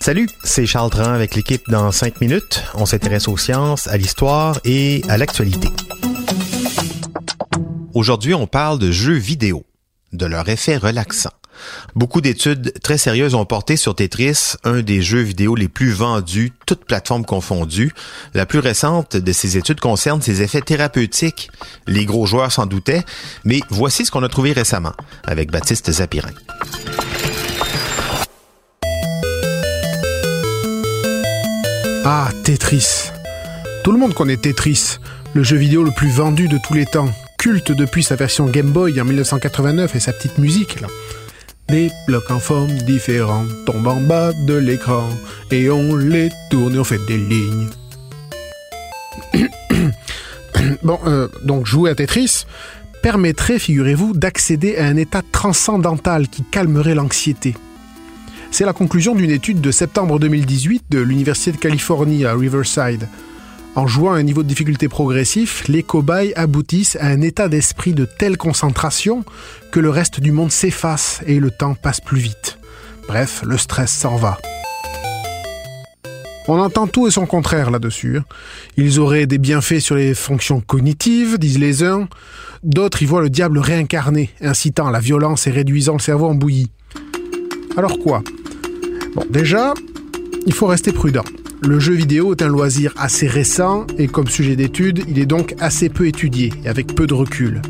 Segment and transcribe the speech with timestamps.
[0.00, 2.64] Salut, c'est Charles Tran avec l'équipe dans 5 minutes.
[2.74, 5.68] On s'intéresse aux sciences, à l'histoire et à l'actualité.
[7.94, 9.64] Aujourd'hui, on parle de jeux vidéo,
[10.12, 11.30] de leur effet relaxant.
[11.94, 16.52] Beaucoup d'études très sérieuses ont porté sur Tetris, un des jeux vidéo les plus vendus,
[16.66, 17.92] toutes plateformes confondues.
[18.34, 21.52] La plus récente de ces études concerne ses effets thérapeutiques.
[21.86, 23.04] Les gros joueurs s'en doutaient,
[23.44, 24.92] mais voici ce qu'on a trouvé récemment
[25.24, 26.32] avec Baptiste Zapirin.
[32.10, 33.10] Ah, Tetris.
[33.84, 34.96] Tout le monde connaît Tetris,
[35.34, 38.70] le jeu vidéo le plus vendu de tous les temps, culte depuis sa version Game
[38.70, 40.88] Boy en 1989 et sa petite musique là.
[41.68, 45.06] Des blocs en forme différente tombent en bas de l'écran
[45.50, 47.68] et on les tourne et on fait des lignes.
[50.82, 52.46] bon, euh, donc jouer à Tetris
[53.02, 57.54] permettrait, figurez-vous, d'accéder à un état transcendantal qui calmerait l'anxiété.
[58.50, 63.06] C'est la conclusion d'une étude de septembre 2018 de l'Université de Californie à Riverside.
[63.76, 67.92] En jouant à un niveau de difficulté progressif, les cobayes aboutissent à un état d'esprit
[67.92, 69.24] de telle concentration
[69.70, 72.58] que le reste du monde s'efface et le temps passe plus vite.
[73.06, 74.38] Bref, le stress s'en va.
[76.48, 78.16] On entend tout et son contraire là-dessus.
[78.16, 78.24] Hein.
[78.78, 82.08] Ils auraient des bienfaits sur les fonctions cognitives, disent les uns.
[82.64, 86.34] D'autres y voient le diable réincarné, incitant à la violence et réduisant le cerveau en
[86.34, 86.70] bouillie.
[87.76, 88.24] Alors quoi?
[89.14, 89.74] Bon, déjà,
[90.46, 91.24] il faut rester prudent.
[91.60, 95.54] Le jeu vidéo est un loisir assez récent et comme sujet d'étude, il est donc
[95.58, 97.62] assez peu étudié et avec peu de recul.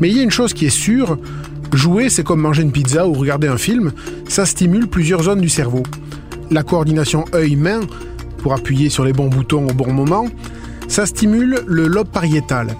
[0.00, 1.16] Mais il y a une chose qui est sûre,
[1.72, 3.92] jouer c'est comme manger une pizza ou regarder un film,
[4.28, 5.84] ça stimule plusieurs zones du cerveau.
[6.50, 7.80] La coordination œil-main,
[8.38, 10.28] pour appuyer sur les bons boutons au bon moment,
[10.86, 12.76] ça stimule le lobe pariétal.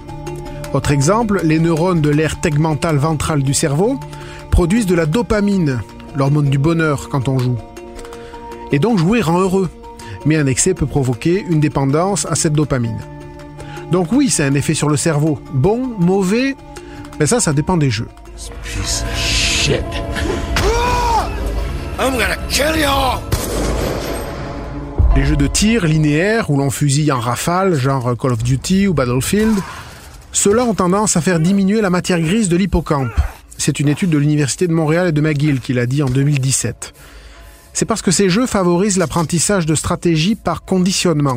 [0.74, 3.98] Autre exemple, les neurones de l'aire tegmentale ventrale du cerveau
[4.50, 5.80] produisent de la dopamine,
[6.16, 7.58] l'hormone du bonheur quand on joue.
[8.72, 9.68] Et donc jouer rend heureux,
[10.24, 12.98] mais un excès peut provoquer une dépendance à cette dopamine.
[13.92, 15.38] Donc oui, c'est un effet sur le cerveau.
[15.52, 16.56] Bon, mauvais,
[17.20, 18.08] mais ça, ça dépend des jeux.
[25.16, 28.94] Les jeux de tir linéaires où l'on fusille en rafale, genre Call of Duty ou
[28.94, 29.56] Battlefield,
[30.32, 33.12] ceux-là ont tendance à faire diminuer la matière grise de l'hippocampe.
[33.66, 36.94] C'est une étude de l'Université de Montréal et de McGill qui l'a dit en 2017.
[37.72, 41.34] C'est parce que ces jeux favorisent l'apprentissage de stratégies par conditionnement.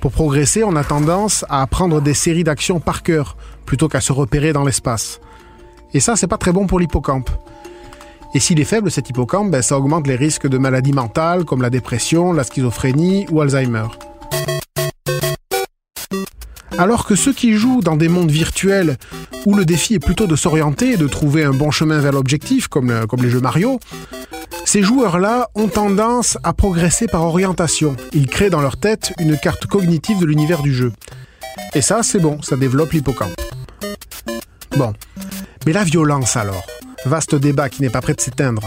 [0.00, 4.12] Pour progresser, on a tendance à apprendre des séries d'actions par cœur, plutôt qu'à se
[4.12, 5.20] repérer dans l'espace.
[5.92, 7.30] Et ça, c'est pas très bon pour l'hippocampe.
[8.34, 11.62] Et s'il est faible, cet hippocampe, ben, ça augmente les risques de maladies mentales comme
[11.62, 13.86] la dépression, la schizophrénie ou Alzheimer.
[16.78, 18.96] Alors que ceux qui jouent dans des mondes virtuels
[19.46, 22.66] où le défi est plutôt de s'orienter et de trouver un bon chemin vers l'objectif,
[22.66, 23.78] comme, comme les jeux Mario,
[24.64, 27.96] ces joueurs-là ont tendance à progresser par orientation.
[28.12, 30.92] Ils créent dans leur tête une carte cognitive de l'univers du jeu.
[31.74, 33.34] Et ça, c'est bon, ça développe l'hippocampe.
[34.76, 34.92] Bon.
[35.66, 36.66] Mais la violence alors?
[37.06, 38.62] Vaste débat qui n'est pas prêt de s'éteindre.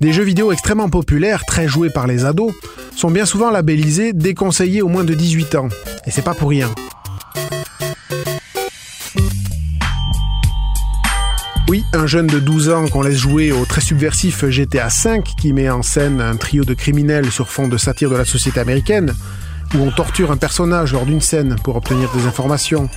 [0.00, 2.52] Des jeux vidéo extrêmement populaires, très joués par les ados,
[2.96, 5.68] sont bien souvent labellisés déconseillés au moins de 18 ans.
[6.06, 6.70] Et c'est pas pour rien.
[11.74, 15.52] Oui, un jeune de 12 ans qu'on laisse jouer au très subversif GTA V qui
[15.52, 19.12] met en scène un trio de criminels sur fond de satire de la société américaine,
[19.74, 22.88] où on torture un personnage lors d'une scène pour obtenir des informations,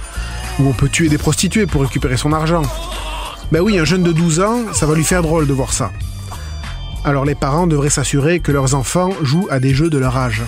[0.59, 2.61] où on peut tuer des prostituées pour récupérer son argent.
[3.51, 5.91] Ben oui, un jeune de 12 ans, ça va lui faire drôle de voir ça.
[7.03, 10.43] Alors les parents devraient s'assurer que leurs enfants jouent à des jeux de leur âge.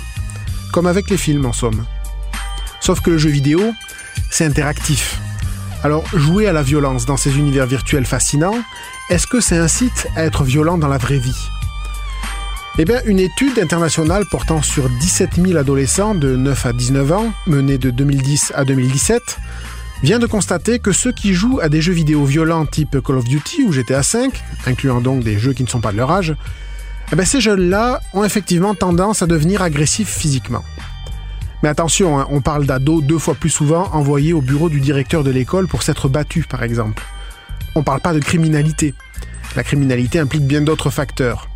[0.72, 1.84] Comme avec les films en somme.
[2.80, 3.74] Sauf que le jeu vidéo,
[4.30, 5.20] c'est interactif.
[5.82, 8.58] Alors, jouer à la violence dans ces univers virtuels fascinants,
[9.10, 11.50] est-ce que ça incite à être violent dans la vraie vie?
[12.78, 17.34] Eh bien, une étude internationale portant sur 17 000 adolescents de 9 à 19 ans,
[17.48, 19.38] menée de 2010 à 2017,
[20.04, 23.26] vient de constater que ceux qui jouent à des jeux vidéo violents type Call of
[23.26, 24.30] Duty ou GTA V,
[24.66, 26.36] incluant donc des jeux qui ne sont pas de leur âge,
[27.18, 30.64] eh ces jeunes-là ont effectivement tendance à devenir agressifs physiquement.
[31.62, 35.24] Mais attention, hein, on parle d'ados deux fois plus souvent envoyés au bureau du directeur
[35.24, 37.04] de l'école pour s'être battus, par exemple.
[37.76, 38.94] On ne parle pas de criminalité.
[39.56, 41.48] La criminalité implique bien d'autres facteurs.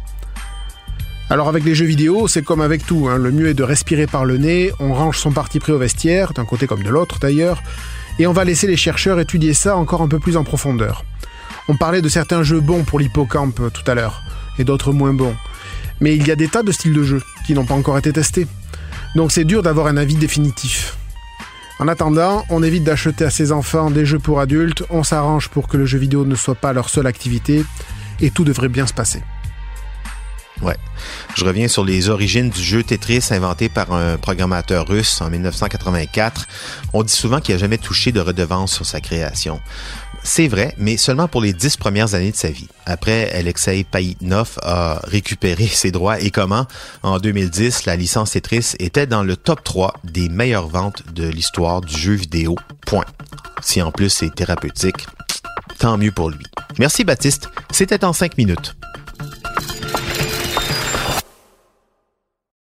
[1.30, 3.18] Alors avec les jeux vidéo, c'est comme avec tout, hein.
[3.18, 6.34] le mieux est de respirer par le nez, on range son parti pris au vestiaire,
[6.34, 7.64] d'un côté comme de l'autre d'ailleurs,
[8.20, 11.06] et on va laisser les chercheurs étudier ça encore un peu plus en profondeur.
[11.70, 14.22] On parlait de certains jeux bons pour l'hippocampe euh, tout à l'heure,
[14.60, 15.36] et d'autres moins bons.
[16.02, 18.12] Mais il y a des tas de styles de jeux qui n'ont pas encore été
[18.12, 18.46] testés.
[19.16, 20.98] Donc c'est dur d'avoir un avis définitif.
[21.80, 25.68] En attendant, on évite d'acheter à ses enfants des jeux pour adultes, on s'arrange pour
[25.68, 27.66] que le jeu vidéo ne soit pas leur seule activité,
[28.22, 29.22] et tout devrait bien se passer.
[30.62, 30.78] Ouais.
[31.36, 36.48] Je reviens sur les origines du jeu Tetris inventé par un programmateur russe en 1984.
[36.94, 39.60] On dit souvent qu'il n'a jamais touché de redevance sur sa création.
[40.24, 42.70] C'est vrai, mais seulement pour les dix premières années de sa vie.
[42.86, 46.66] Après, Alexei Payitnov a récupéré ses droits et comment,
[47.04, 51.82] en 2010, la licence Tetris était dans le top 3 des meilleures ventes de l'histoire
[51.82, 52.56] du jeu vidéo.
[52.86, 53.06] Point.
[53.62, 55.08] Si en plus c'est thérapeutique,
[55.78, 56.46] tant mieux pour lui.
[56.80, 58.76] Merci Baptiste, c'était en cinq minutes.